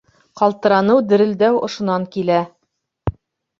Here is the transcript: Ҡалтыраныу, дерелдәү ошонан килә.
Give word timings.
Ҡалтыраныу, 0.39 1.01
дерелдәү 1.11 1.61
ошонан 1.69 2.09
килә. 2.17 2.41